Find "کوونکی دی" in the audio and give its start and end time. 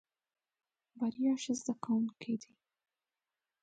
1.83-2.53